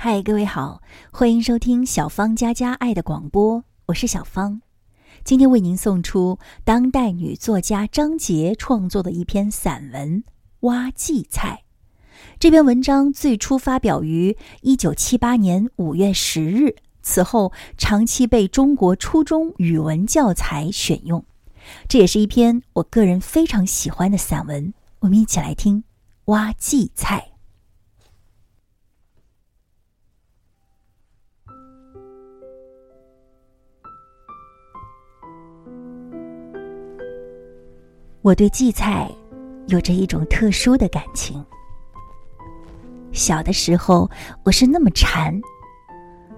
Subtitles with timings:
[0.00, 0.80] 嗨，各位好，
[1.10, 4.62] 欢迎收听小芳家家爱的广播，我是小芳。
[5.24, 10.22] 今天为您送出当代女作家张杰创作的一篇散文
[10.60, 11.64] 《挖荠菜》。
[12.38, 21.24] 这篇文章最初发表于一九七八年五月十日，此后长期被中国初中语文教材选用。
[21.88, 24.72] 这也是一篇我个人非常喜欢的散文。
[25.00, 25.78] 我们一起来听
[26.26, 27.32] 《挖荠菜》。
[38.28, 39.10] 我对荠菜
[39.68, 41.42] 有着一种特殊的感情。
[43.10, 44.06] 小的时候，
[44.44, 45.34] 我是那么馋，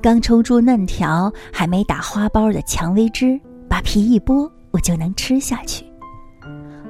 [0.00, 3.36] 刚抽出嫩条、还没打花苞的蔷薇枝，
[3.68, 5.84] 把皮一剥，我就能吃下去。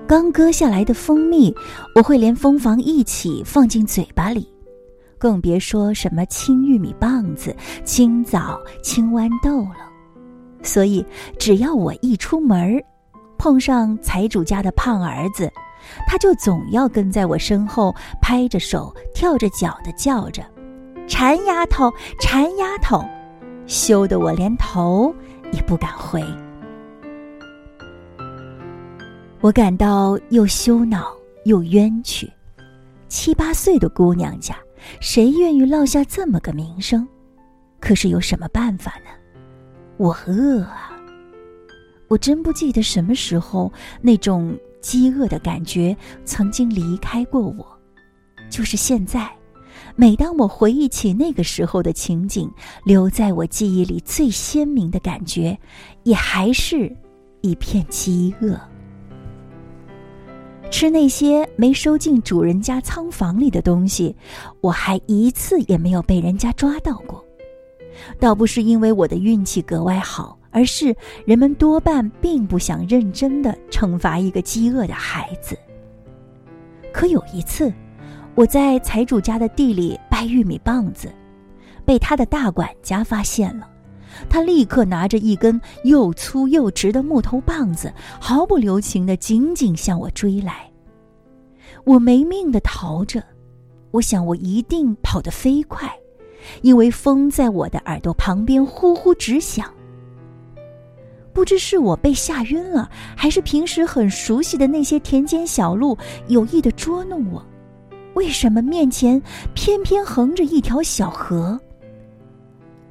[0.06, 1.50] 刚割下来的蜂蜜，
[1.94, 4.46] 我会连蜂房一起放进嘴巴里，
[5.16, 9.88] 更别说什么青玉米棒子、青枣、青豌豆了。
[10.62, 11.03] 所以，
[11.38, 12.78] 只要我一出门，
[13.41, 15.50] 碰上财主家的胖儿子，
[16.06, 20.44] 他就总要跟在我身后，拍着手、跳着脚的叫着
[21.08, 23.02] ：“馋丫头，馋丫头！”
[23.66, 25.14] 羞得我连头
[25.52, 26.22] 也不敢回。
[29.41, 31.10] 我感到又羞恼
[31.47, 32.30] 又冤屈。
[33.08, 34.54] 七八岁的姑娘家，
[35.00, 37.08] 谁愿意落下这么个名声？
[37.80, 39.10] 可是有什么办法呢？
[39.97, 40.89] 我饿啊！
[42.11, 43.72] 我真不记得什么时候
[44.03, 47.64] 那种饥饿的感觉曾经离开过我，
[48.50, 49.30] 就是现在，
[49.94, 52.50] 每当我回忆起那个时候的情景，
[52.84, 55.56] 留在我记忆里最鲜明的感觉，
[56.03, 56.92] 也还是
[57.42, 58.61] 一片饥饿。
[60.69, 64.16] 吃那些没收进主人家仓房里的东西，
[64.61, 67.25] 我还一次也没有被人家抓到过，
[68.19, 70.39] 倒不是因为我的运气格外好。
[70.51, 75.56] 而是人们多半并不想认真的惩罚一个饥饿的孩子。
[76.93, 77.72] 可有一次，
[78.34, 81.12] 我在财主家的地里掰玉米棒子，
[81.84, 83.69] 被他的大管家发现了。
[84.28, 90.69] 他立刻拿着一根又粗又直的木头棒子，毫不留情的紧紧向我追来。
[91.84, 93.22] 我没命的逃着，
[93.93, 95.89] 我想我一定跑得飞快，
[96.62, 99.72] 因为风在我的耳朵旁边呼呼直响。
[101.32, 105.96] 不知是我被吓晕了，还是平时很熟悉的那些田间小路
[106.28, 107.44] 有意的捉弄我？
[108.14, 109.22] 为什么面前
[109.54, 111.58] 偏偏横着一条小河？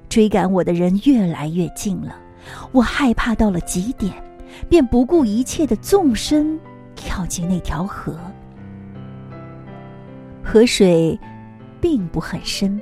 [0.08, 2.16] 追赶我的人越来越近了，
[2.72, 4.14] 我害怕到了极点，
[4.70, 6.58] 便不顾一切的纵身
[6.96, 8.18] 跳进那条河。
[10.42, 11.20] 河水
[11.80, 12.82] 并不很深，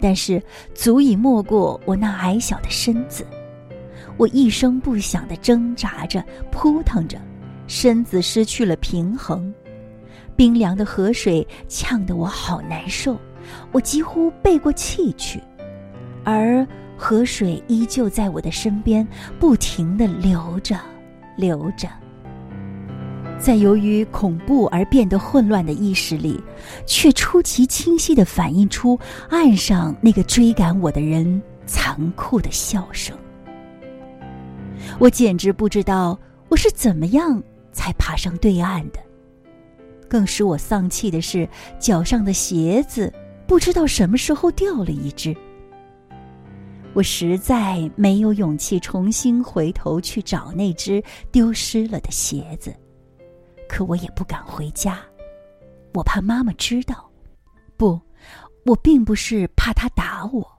[0.00, 0.42] 但是
[0.74, 3.26] 足以没过我那矮小的身子。
[4.18, 7.18] 我一声不响的挣扎着，扑腾着，
[7.68, 9.54] 身子失去了平衡，
[10.36, 13.16] 冰凉的河水呛得我好难受，
[13.72, 15.40] 我几乎背过气去，
[16.24, 19.06] 而河水依旧在我的身边
[19.38, 20.76] 不停的流着，
[21.36, 21.88] 流着。
[23.38, 26.42] 在由于恐怖而变得混乱的意识里，
[26.86, 28.98] 却出奇清晰的反映出
[29.30, 33.16] 岸上那个追赶我的人残酷的笑声。
[34.98, 36.18] 我简直不知道
[36.48, 38.98] 我是怎么样才爬上对岸的。
[40.08, 43.12] 更使我丧气的是，脚上的鞋子
[43.46, 45.36] 不知道什么时候掉了一只。
[46.94, 52.74] 我实在没有勇气重新回头去找那只丢失了的鞋子，
[53.68, 54.98] 可我也不敢回家，
[55.92, 57.08] 我怕妈妈知道。
[57.76, 58.00] 不，
[58.64, 60.57] 我并不是怕她打我。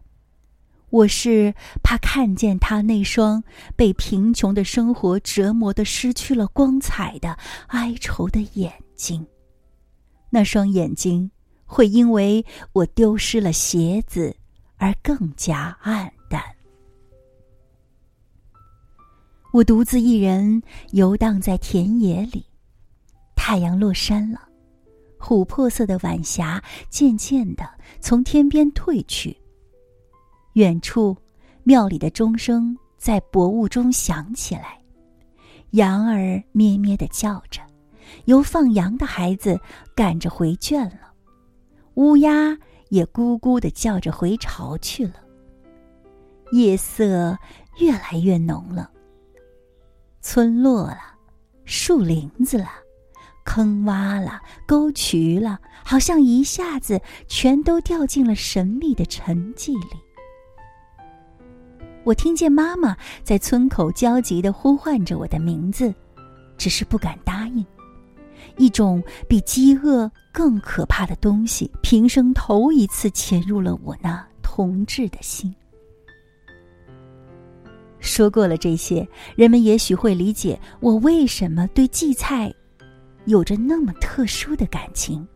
[0.90, 3.44] 我是怕看见他那双
[3.76, 9.26] 被贫穷的生活折磨的失去了光彩的哀愁的眼睛，
[10.30, 11.30] 那双眼睛
[11.66, 14.36] 会因为我丢失了鞋子
[14.78, 16.42] 而更加暗淡。
[19.52, 20.62] 我独自一人
[20.92, 22.46] 游荡在田野里，
[23.36, 24.42] 太阳落山了，
[25.20, 27.68] 琥珀色的晚霞渐渐的
[28.00, 29.36] 从天边退去。
[30.60, 31.16] 远处，
[31.64, 34.78] 庙里的钟声在薄雾中响起来，
[35.70, 37.62] 羊儿咩咩的叫着，
[38.26, 39.58] 由放羊的孩子
[39.96, 41.14] 赶着回圈了，
[41.94, 42.58] 乌鸦
[42.90, 45.14] 也咕咕的叫着回巢去了。
[46.52, 47.38] 夜色
[47.80, 48.92] 越来越浓了，
[50.20, 51.00] 村落了，
[51.64, 52.68] 树林子了，
[53.46, 60.09] 坑洼了，沟渠了，好像一下子全都掉进了神秘的沉寂里。
[62.04, 65.94] 我听见妈妈在村口焦急地呼唤着我的名字，
[66.58, 67.66] 只是不敢答应。
[68.58, 75.54] 一种比饥饿更可怕的东西，平生头一次潜入了我那童稚的心。
[78.00, 82.52] 说过了这些，人们也许会理解我为什么对荠菜
[83.26, 85.28] 有着那么特殊的感情。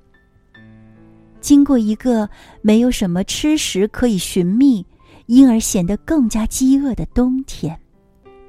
[1.39, 2.27] 经过一个
[2.61, 4.85] 没有什么吃食可以寻觅，
[5.25, 7.79] 因而显得更加饥饿的冬天，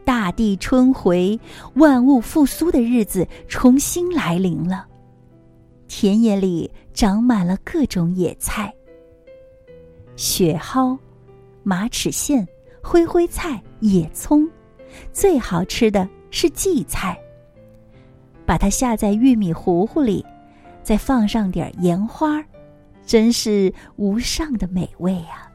[0.04, 1.38] 大地春回、
[1.74, 4.86] 万物复苏的日子重新来临了。
[5.88, 8.74] 田野里长满了各种野菜：
[10.16, 10.98] 雪蒿、
[11.62, 12.46] 马齿苋。
[12.86, 14.46] 灰灰菜、野葱，
[15.10, 17.18] 最好吃的是荠菜。
[18.44, 20.22] 把它下在玉米糊糊里，
[20.82, 22.44] 再放上点盐花，
[23.06, 25.50] 真是无上的美味啊！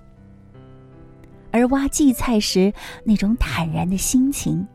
[1.52, 2.72] 而挖荠菜时
[3.04, 4.66] 那种坦然的心情，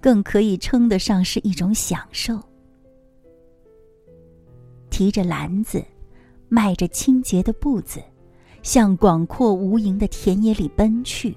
[0.00, 2.40] 更可以称得上是一种享受。
[4.90, 5.84] 提着篮子，
[6.48, 8.02] 迈着清洁的步子，
[8.62, 11.36] 向广阔无垠的田野里奔去。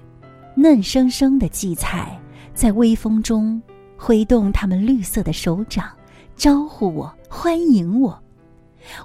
[0.54, 2.20] 嫩生生的荠菜
[2.52, 3.62] 在微风中
[3.96, 5.88] 挥动它们绿色的手掌，
[6.34, 8.20] 招呼我，欢迎我。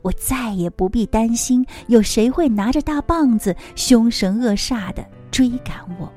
[0.01, 6.09] 我再也不必担心有谁会拿着大棒子凶神恶煞的追赶我。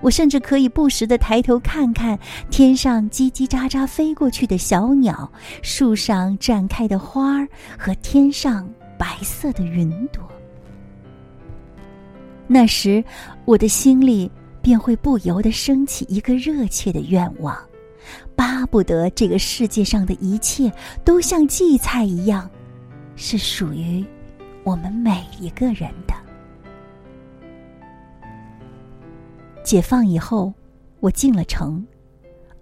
[0.00, 2.16] 我甚至可以不时的抬头看看
[2.50, 5.28] 天上叽叽喳喳飞过去的小鸟，
[5.60, 10.22] 树上绽开的花儿和天上白色的云朵。
[12.46, 13.02] 那时，
[13.44, 14.30] 我的心里。
[14.60, 17.56] 便会不由得升起一个热切的愿望，
[18.36, 20.70] 巴不得这个世界上的一切
[21.04, 22.50] 都像荠菜一样，
[23.16, 24.04] 是属于
[24.64, 26.12] 我们每一个人的。
[29.68, 30.50] 解放以后，
[30.98, 31.86] 我进了城，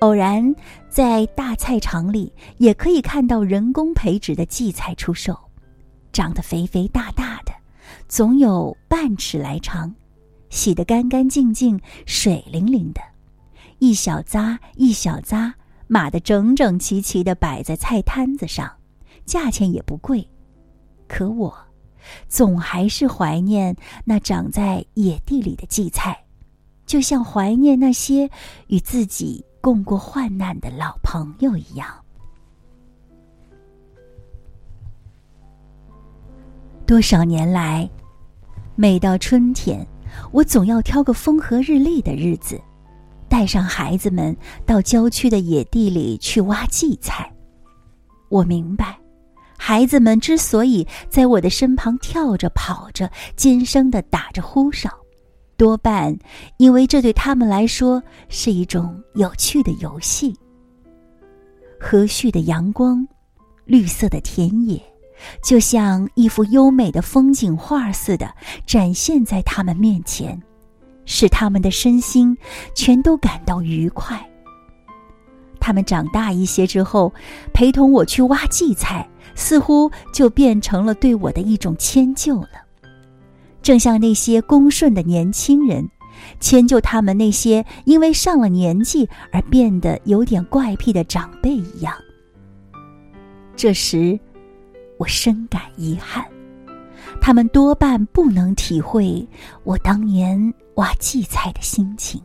[0.01, 0.53] 偶然
[0.91, 5.39] 在大菜场里也可以看到人工培植的荠菜出售，
[6.13, 7.53] 长得肥肥大大的，
[8.09, 9.95] 总有半尺来长。
[10.51, 13.01] 洗得干干净净、水灵灵的，
[13.79, 15.55] 一小扎一小扎
[15.87, 18.69] 码得整整齐齐的摆在菜摊子上，
[19.25, 20.29] 价钱也不贵。
[21.07, 21.57] 可我，
[22.27, 26.26] 总还是怀念那长在野地里的荠菜，
[26.87, 28.31] 就像怀念那些
[28.69, 31.89] 与自己共过患难的老朋友一样。
[36.87, 37.91] 多少年来，
[38.77, 39.87] 每到春天。
[40.33, 42.59] 我总要挑个风和日丽的日子，
[43.29, 44.35] 带上孩子们
[44.65, 47.31] 到郊区的野地里去挖荠菜。
[48.31, 48.99] 我明白，
[49.59, 54.89] 孩子们之所以在我的身旁跳着、跑着、尖声的打着呼哨，
[55.57, 56.17] 多半
[56.57, 60.35] 因为这对他们来说是一种有趣的游戏。
[61.79, 63.07] 和煦的阳光，
[63.65, 64.81] 绿色的田野。
[65.43, 68.31] 就像一幅优美的风景画似的，
[68.67, 70.39] 展现在他们面前，
[71.07, 72.37] 使他们的身心
[72.75, 74.23] 全都感到愉快。
[75.59, 77.11] 他们长大一些之后，
[77.55, 82.66] 陪同我去挖荠菜，似乎就变成了对我的一种迁就了，
[83.67, 85.91] 正像那些恭顺的年轻人，
[86.39, 91.93] 迁就他们那些因为上了年纪而变得有点怪癖的长辈一样。
[93.57, 94.17] 这时。
[94.99, 96.25] 我深感遗憾，
[97.21, 99.29] 他们多半不能体会
[99.63, 102.19] 我当年挖荠菜的心情。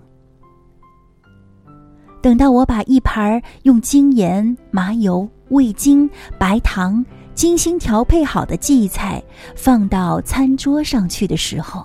[2.22, 7.06] 等到我把一盘用精盐、麻油、味精、白糖
[7.42, 9.20] 精心调配好的荠菜
[9.56, 11.84] 放到餐桌上去的时候，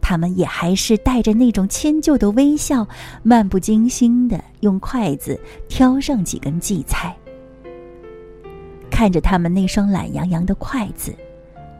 [0.00, 2.88] 他们也还是带着那种迁就的微笑，
[3.22, 7.14] 漫不经心的用筷子挑上几根荠菜。
[8.90, 11.14] 看着他们那双懒洋洋的筷子，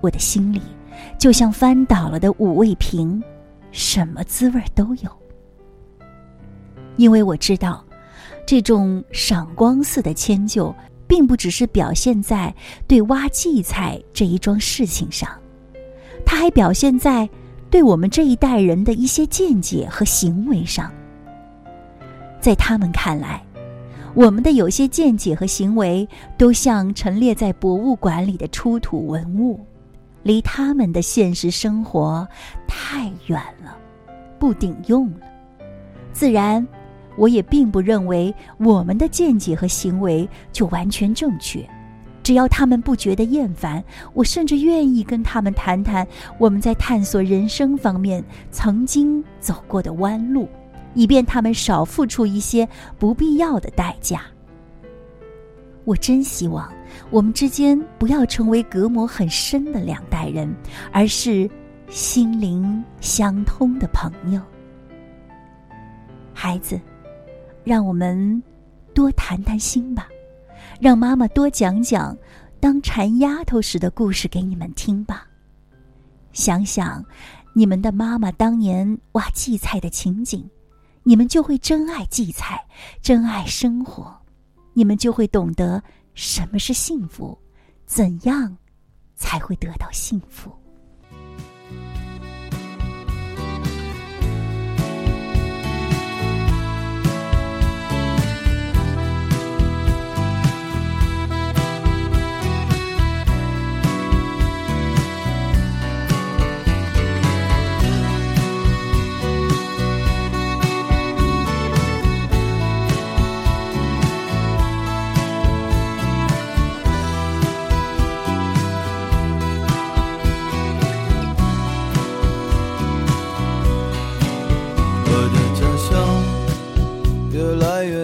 [0.02, 0.60] 我的心里
[1.18, 3.24] 就像翻倒了的五味瓶，
[3.72, 5.10] 什么滋味都有。
[6.96, 7.82] 因为我知道，
[8.46, 10.74] 这种赏光似的迁就，
[11.06, 12.54] 并不只是表现在
[12.86, 15.28] 对挖荠菜这一桩事情上，
[16.24, 17.28] 它还表现在
[17.70, 20.92] 对我们这一代人的一些见解和行为上。
[22.40, 23.42] 在他们看来。
[24.14, 26.08] 我们的有些见解和行为，
[26.38, 29.60] 都像陈列在博物馆里的出土文物，
[30.22, 32.26] 离他们的现实生活
[32.66, 33.76] 太远了，
[34.38, 35.26] 不顶用了。
[36.14, 36.66] 自然，
[37.16, 41.68] 我也并不认为我们的见解和行为就完全正确。
[42.22, 43.82] 只要他们不觉得厌烦，
[44.12, 46.04] 我甚至愿意跟他们谈谈
[46.38, 50.48] 我们在探索人生方面曾经走过的弯路，
[50.94, 52.68] 以便他们少付出一些
[52.98, 54.22] 不必要的代价。
[55.84, 56.68] 我真希望
[57.10, 60.52] 我们之间不要成为隔膜很深的两代人，
[60.90, 61.48] 而是
[61.88, 64.40] 心灵相通的朋友。
[66.34, 66.80] 孩子，
[67.66, 68.40] 让我们
[68.94, 70.08] 多谈谈心吧。
[70.80, 72.16] 让妈妈多讲讲
[72.60, 75.26] 当馋丫头时的故事给你们听吧。
[76.32, 77.04] 想想
[77.52, 80.48] 你们的妈妈当年挖荠菜的情景，
[81.02, 82.64] 你们就会真爱荠菜，
[83.02, 84.16] 真爱生活，
[84.72, 85.82] 你们就会懂得
[86.14, 87.36] 什么是幸福，
[87.84, 88.56] 怎样
[89.16, 90.52] 才会得到幸福。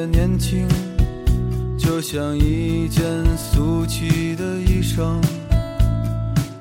[0.06, 0.66] 年轻
[1.78, 3.02] 就像一件
[3.36, 5.20] 俗气的衣裳，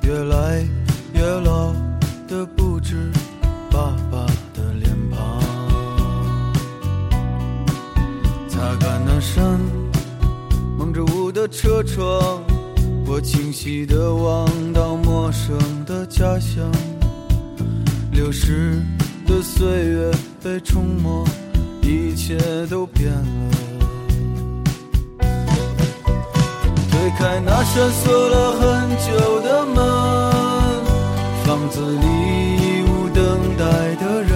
[0.03, 0.65] 越来
[1.13, 1.74] 越老
[2.27, 3.12] 的不止
[3.69, 5.39] 爸爸的脸庞。
[8.48, 9.60] 擦干那扇
[10.77, 12.43] 蒙着雾的车窗，
[13.05, 16.71] 我清晰地望到陌生的家乡。
[18.12, 18.81] 流逝
[19.25, 20.12] 的岁月
[20.43, 21.25] 被冲没，
[21.81, 23.51] 一切都变了。
[26.89, 29.75] 推开那扇锁了很久的门，
[31.43, 32.05] 房子里
[32.57, 33.23] 已无等
[33.57, 34.31] 待的人，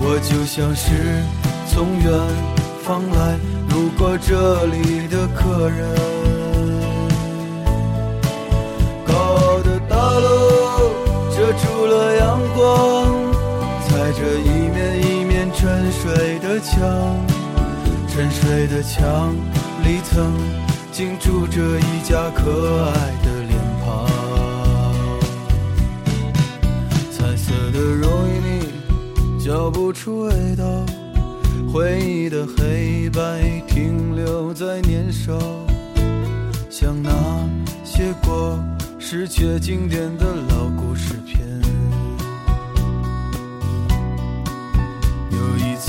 [0.00, 1.22] 我就像是
[1.68, 2.06] 从远
[2.84, 3.36] 方来
[3.70, 5.80] 路过这里的客人。
[9.06, 10.43] 高傲的大楼
[16.64, 16.80] 墙，
[18.08, 19.34] 沉睡的墙
[19.84, 20.32] 里曾。
[20.96, 22.92] 经住着一家可爱
[23.24, 24.06] 的脸庞，
[27.10, 30.64] 彩色的容易腻，嚼不出味道。
[31.72, 35.36] 回忆的黑白停留在年少，
[36.70, 37.10] 像那
[37.84, 38.56] 些过
[39.00, 40.53] 时却经典的老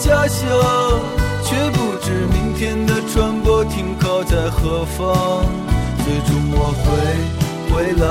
[0.00, 0.48] 家乡。
[1.42, 5.44] 却不知明天的船舶停靠在何方，
[6.04, 6.86] 最终我会
[7.74, 8.06] 回来，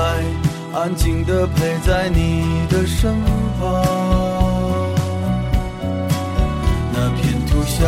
[0.78, 3.14] 安静地陪在你的身
[3.58, 3.62] 旁。
[6.92, 7.78] 那片土下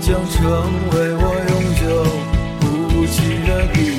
[0.00, 0.40] 将成
[0.92, 1.82] 为我永久
[2.58, 2.64] 不
[3.06, 3.91] 弃的地方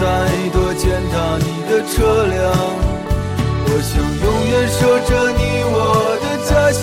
[0.00, 0.06] 再
[0.50, 2.40] 多践踏你的车辆，
[3.66, 5.76] 我想永远守着你我
[6.22, 6.80] 的家乡，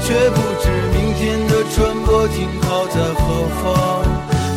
[0.00, 0.64] 却不知
[0.96, 3.20] 明天的船舶停靠在何
[3.60, 3.62] 方。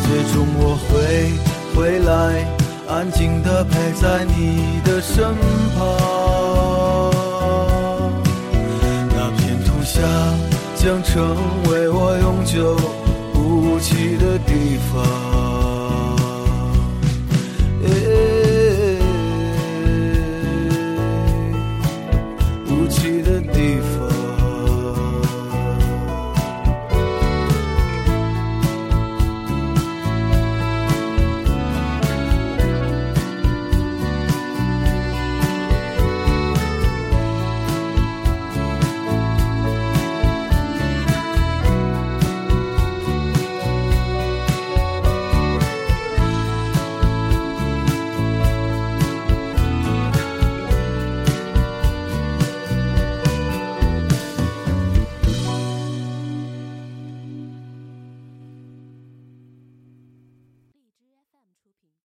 [0.06, 0.90] 最终我会
[1.76, 2.10] 回来，
[2.88, 5.22] 安静的陪在你的身
[5.76, 5.78] 旁。
[9.14, 10.00] 那片土下
[10.76, 11.36] 将成
[11.68, 12.74] 为我永久
[13.34, 15.19] 不弃的地方。